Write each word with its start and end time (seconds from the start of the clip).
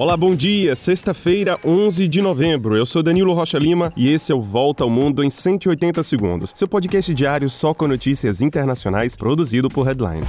Olá, 0.00 0.16
bom 0.16 0.34
dia. 0.34 0.74
Sexta-feira, 0.74 1.60
11 1.62 2.08
de 2.08 2.22
novembro. 2.22 2.74
Eu 2.74 2.86
sou 2.86 3.02
Danilo 3.02 3.34
Rocha 3.34 3.58
Lima 3.58 3.92
e 3.94 4.10
esse 4.10 4.32
é 4.32 4.34
o 4.34 4.40
Volta 4.40 4.82
ao 4.82 4.88
Mundo 4.88 5.22
em 5.22 5.28
180 5.28 6.02
segundos. 6.02 6.54
Seu 6.56 6.66
podcast 6.66 7.12
diário 7.12 7.50
só 7.50 7.74
com 7.74 7.86
notícias 7.86 8.40
internacionais, 8.40 9.14
produzido 9.14 9.68
por 9.68 9.82
Headline. 9.86 10.26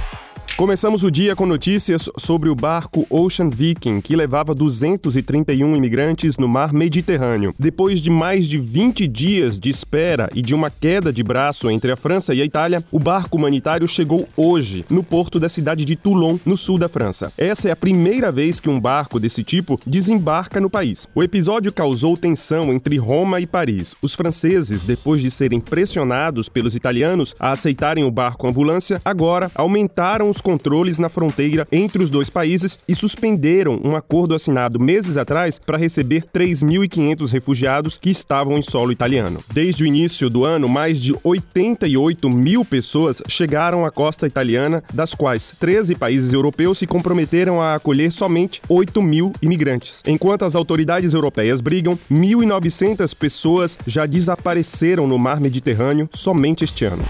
Começamos 0.62 1.02
o 1.02 1.10
dia 1.10 1.34
com 1.34 1.44
notícias 1.44 2.08
sobre 2.16 2.48
o 2.48 2.54
barco 2.54 3.04
Ocean 3.10 3.48
Viking, 3.48 4.00
que 4.00 4.14
levava 4.14 4.54
231 4.54 5.74
imigrantes 5.74 6.36
no 6.36 6.46
mar 6.46 6.72
Mediterrâneo. 6.72 7.52
Depois 7.58 8.00
de 8.00 8.08
mais 8.08 8.46
de 8.46 8.58
20 8.58 9.08
dias 9.08 9.58
de 9.58 9.68
espera 9.68 10.30
e 10.32 10.40
de 10.40 10.54
uma 10.54 10.70
queda 10.70 11.12
de 11.12 11.20
braço 11.20 11.68
entre 11.68 11.90
a 11.90 11.96
França 11.96 12.32
e 12.32 12.40
a 12.40 12.44
Itália, 12.44 12.80
o 12.92 13.00
barco 13.00 13.38
humanitário 13.38 13.88
chegou 13.88 14.28
hoje, 14.36 14.84
no 14.88 15.02
porto 15.02 15.40
da 15.40 15.48
cidade 15.48 15.84
de 15.84 15.96
Toulon, 15.96 16.38
no 16.46 16.56
sul 16.56 16.78
da 16.78 16.88
França. 16.88 17.32
Essa 17.36 17.70
é 17.70 17.72
a 17.72 17.76
primeira 17.76 18.30
vez 18.30 18.60
que 18.60 18.70
um 18.70 18.78
barco 18.78 19.18
desse 19.18 19.42
tipo 19.42 19.80
desembarca 19.84 20.60
no 20.60 20.70
país. 20.70 21.08
O 21.12 21.24
episódio 21.24 21.72
causou 21.72 22.16
tensão 22.16 22.72
entre 22.72 22.98
Roma 22.98 23.40
e 23.40 23.48
Paris. 23.48 23.96
Os 24.00 24.14
franceses, 24.14 24.84
depois 24.84 25.20
de 25.20 25.30
serem 25.32 25.58
pressionados 25.58 26.48
pelos 26.48 26.76
italianos 26.76 27.34
a 27.36 27.50
aceitarem 27.50 28.04
o 28.04 28.12
barco 28.12 28.46
ambulância, 28.46 29.02
agora 29.04 29.50
aumentaram 29.56 30.28
os 30.28 30.40
controles 30.52 30.98
na 30.98 31.08
fronteira 31.08 31.66
entre 31.72 32.02
os 32.02 32.10
dois 32.10 32.28
países 32.28 32.78
e 32.86 32.94
suspenderam 32.94 33.80
um 33.82 33.96
acordo 33.96 34.34
assinado 34.34 34.78
meses 34.78 35.16
atrás 35.16 35.58
para 35.58 35.78
receber 35.78 36.24
3.500 36.26 37.32
refugiados 37.32 37.96
que 37.96 38.10
estavam 38.10 38.58
em 38.58 38.62
solo 38.62 38.92
italiano. 38.92 39.42
Desde 39.50 39.82
o 39.82 39.86
início 39.86 40.28
do 40.28 40.44
ano, 40.44 40.68
mais 40.68 41.00
de 41.00 41.14
88 41.24 42.28
mil 42.28 42.66
pessoas 42.66 43.22
chegaram 43.26 43.86
à 43.86 43.90
costa 43.90 44.26
italiana, 44.26 44.84
das 44.92 45.14
quais 45.14 45.54
13 45.58 45.94
países 45.94 46.34
europeus 46.34 46.76
se 46.76 46.86
comprometeram 46.86 47.62
a 47.62 47.74
acolher 47.74 48.12
somente 48.12 48.60
8 48.68 49.00
mil 49.00 49.32
imigrantes. 49.40 50.02
Enquanto 50.06 50.44
as 50.44 50.54
autoridades 50.54 51.14
europeias 51.14 51.62
brigam, 51.62 51.98
1.900 52.10 53.16
pessoas 53.16 53.78
já 53.86 54.04
desapareceram 54.04 55.06
no 55.06 55.18
mar 55.18 55.40
Mediterrâneo 55.40 56.10
somente 56.12 56.62
este 56.62 56.84
ano. 56.84 57.04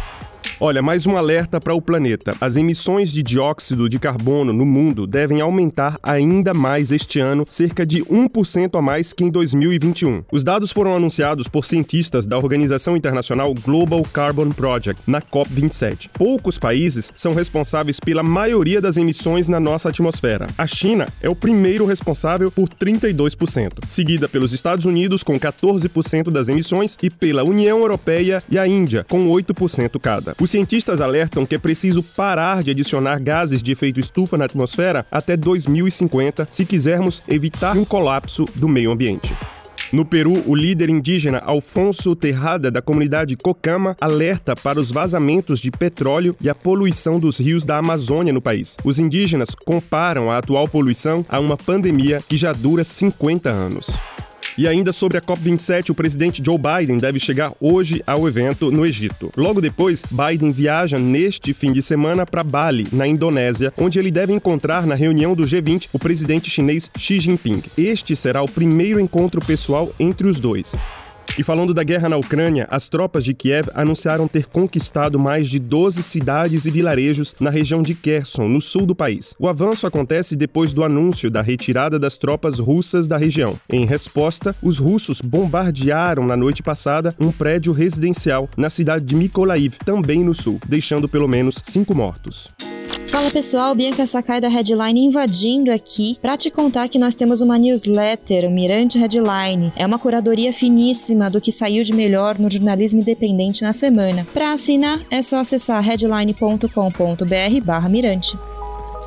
Olha, 0.65 0.81
mais 0.81 1.09
um 1.09 1.17
alerta 1.17 1.61
para 1.61 1.75
o 1.75 1.83
planeta. 1.83 2.37
As 2.41 2.55
emissões 2.55 3.13
de 3.13 3.21
dióxido 3.21 3.89
de 3.89 3.99
carbono 3.99 4.53
no 4.53 4.65
mundo 4.65 5.09
devem 5.09 5.41
aumentar 5.41 5.99
ainda 6.01 6.55
mais 6.55 6.93
este 6.93 7.19
ano, 7.19 7.45
cerca 7.49 7.85
de 7.85 8.05
1% 8.05 8.79
a 8.79 8.81
mais 8.81 9.13
que 9.13 9.25
em 9.25 9.29
2021. 9.29 10.23
Os 10.31 10.45
dados 10.45 10.71
foram 10.71 10.95
anunciados 10.95 11.49
por 11.49 11.65
cientistas 11.65 12.27
da 12.27 12.39
organização 12.39 12.97
internacional 12.97 13.53
Global 13.55 14.03
Carbon 14.13 14.51
Project, 14.51 15.03
na 15.05 15.21
COP27. 15.21 16.11
Poucos 16.13 16.61
países 16.61 17.11
são 17.17 17.33
responsáveis 17.33 17.99
pela 17.99 18.23
maioria 18.23 18.81
das 18.81 18.97
emissões 18.97 19.49
na 19.49 19.59
nossa 19.59 19.89
atmosfera. 19.89 20.47
A 20.57 20.69
China 20.69 21.09
é 21.21 21.29
o 21.29 21.35
primeiro 21.35 21.85
responsável 21.87 22.53
por 22.53 22.69
32%, 22.69 23.81
seguida 23.89 24.29
pelos 24.29 24.53
Estados 24.53 24.87
Unidos 24.87 25.25
com 25.25 25.37
14% 25.41 26.31
das 26.31 26.49
emissões 26.49 26.97
e 27.03 27.11
pela 27.11 27.43
União 27.43 27.81
Europeia 27.81 28.41
e 28.49 28.57
a 28.57 28.65
Índia 28.65 29.05
com 29.09 29.29
8% 29.29 29.99
cada. 29.99 30.37
Os 30.41 30.52
cientistas 30.53 31.01
alertam 31.01 31.47
que 31.47 31.55
é 31.55 31.59
preciso 31.59 32.03
parar 32.03 32.63
de 32.63 32.71
adicionar 32.71 33.19
gases 33.19 33.63
de 33.63 33.73
efeito 33.73 33.99
estufa 33.99 34.37
na 34.37 34.45
atmosfera 34.45 35.07
até 35.11 35.35
2050 35.35 36.47
se 36.51 36.67
quisermos 36.67 37.23
evitar 37.27 37.77
um 37.77 37.87
colapso 37.87 38.45
do 38.55 38.69
meio 38.69 38.91
ambiente. 38.93 39.35
No 39.93 40.05
Peru, 40.05 40.43
o 40.47 40.55
líder 40.55 40.91
indígena 40.91 41.39
Alfonso 41.39 42.15
Terrada, 42.15 42.71
da 42.71 42.81
comunidade 42.81 43.37
Cocama, 43.37 43.97
alerta 44.01 44.55
para 44.55 44.79
os 44.79 44.91
vazamentos 44.91 45.61
de 45.61 45.71
petróleo 45.71 46.37
e 46.41 46.49
a 46.49 46.55
poluição 46.55 47.19
dos 47.19 47.39
rios 47.39 47.65
da 47.65 47.79
Amazônia 47.79 48.33
no 48.33 48.41
país. 48.41 48.77
Os 48.85 48.99
indígenas 48.99 49.55
comparam 49.55 50.31
a 50.31 50.39
atual 50.39 50.69
poluição 50.69 51.25
a 51.29 51.39
uma 51.39 51.57
pandemia 51.57 52.23
que 52.27 52.37
já 52.37 52.53
dura 52.53 52.85
50 52.85 53.51
anos. 53.51 53.91
E 54.57 54.69
ainda 54.69 54.93
sobre 54.93 55.17
a 55.17 55.21
COP27, 55.21 55.91
o 55.91 55.95
presidente 55.95 56.43
Joe 56.45 56.59
Biden 56.59 56.99
deve 56.99 57.19
chegar 57.19 57.53
hoje 57.59 58.03
ao 58.07 58.29
evento 58.29 58.71
no 58.71 58.85
Egito. 58.85 59.33
Logo 59.37 59.61
depois, 59.61 60.03
Biden 60.11 60.51
viaja 60.51 60.99
neste 60.99 61.55
fim 61.55 61.73
de 61.73 61.81
semana 61.81 62.27
para 62.27 62.45
Bali, 62.45 62.87
na 62.93 63.07
Indonésia, 63.07 63.73
onde 63.79 63.99
ele 63.99 64.11
deve 64.11 64.33
encontrar 64.33 64.87
na 64.87 64.95
reunião 64.95 65.35
do 65.35 65.45
G20 65.45 65.89
o 65.93 65.99
presidente 65.99 66.51
chinês 66.51 66.91
Xi 66.99 67.19
Jinping. 67.19 67.63
Este 67.79 68.15
será 68.15 68.43
o 68.43 68.49
primeiro 68.49 69.01
encontro 69.01 69.41
pessoal 69.41 69.91
entre 69.99 70.29
os 70.29 70.39
dois. 70.39 70.75
E 71.39 71.43
falando 71.43 71.73
da 71.73 71.83
guerra 71.83 72.11
na 72.11 72.19
Ucrânia, 72.19 72.69
as 72.71 72.91
tropas 72.91 73.25
de 73.25 73.33
Kiev 73.33 73.71
anunciaram 73.75 74.29
ter 74.29 74.45
conquistado 74.47 75.19
mais 75.19 75.49
de 75.49 75.59
12 75.59 76.03
cidades 76.03 76.67
e 76.67 76.71
vilarejos 76.71 77.35
na 77.41 77.49
região 77.49 77.83
de 77.83 77.95
Kherson, 77.95 78.47
no 78.49 78.61
sul 78.61 78.85
do 78.85 78.95
país. 78.95 79.35
O 79.39 79.49
avanço 79.49 79.87
acontece 79.87 80.37
depois 80.37 80.75
do 80.75 80.85
anúncio 80.85 81.31
da 81.31 81.41
retirada 81.41 81.99
das 81.99 82.19
tropas 82.19 82.59
russas 82.59 83.07
da 83.07 83.17
região. 83.17 83.59
Em 83.71 83.87
resposta, 83.87 84.55
os 84.63 84.79
russos 84.79 85.23
bombardearam 85.23 86.27
na 86.27 86.37
noite 86.37 86.63
passada 86.63 87.15
um 87.19 87.33
prédio 87.33 87.73
residencial 87.73 88.47
na 88.55 88.69
cidade 88.69 89.07
de 89.07 89.17
Mykolaiv, 89.17 89.79
também 89.87 90.23
no 90.23 90.35
sul, 90.35 90.61
deixando 90.69 91.09
pelo 91.09 91.27
menos 91.27 91.59
cinco 91.65 91.95
mortos. 91.95 92.51
Fala 93.13 93.31
pessoal, 93.31 93.73
Bianca 93.75 94.07
Sakai 94.07 94.41
da 94.41 94.49
Headline 94.49 95.05
invadindo 95.05 95.71
aqui 95.71 96.17
para 96.23 96.35
te 96.35 96.51
contar 96.51 96.89
que 96.89 96.99
nós 96.99 97.15
temos 97.15 97.43
uma 97.43 97.59
newsletter, 97.59 98.49
o 98.49 98.51
Mirante 98.51 98.99
Headline. 98.99 99.71
É 99.77 99.85
uma 99.85 99.99
curadoria 99.99 100.51
finíssima 100.51 101.29
do 101.29 101.39
que 101.39 101.53
saiu 101.53 101.85
de 101.85 101.93
melhor 101.93 102.39
no 102.39 102.51
jornalismo 102.51 103.01
independente 103.01 103.65
na 103.65 103.75
semana. 103.75 104.27
Para 104.33 104.55
assinar 104.55 104.99
é 105.11 105.21
só 105.21 105.41
acessar 105.41 105.85
headline.com.br/mirante. 105.85 108.39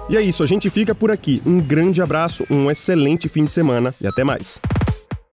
E 0.08 0.16
é 0.16 0.22
isso, 0.22 0.44
a 0.44 0.48
gente 0.48 0.70
fica 0.70 0.94
por 0.94 1.10
aqui. 1.10 1.42
Um 1.44 1.60
grande 1.60 2.00
abraço, 2.00 2.46
um 2.48 2.70
excelente 2.70 3.28
fim 3.28 3.46
de 3.46 3.52
semana 3.52 3.92
e 4.00 4.06
até 4.06 4.24
mais. 4.24 4.60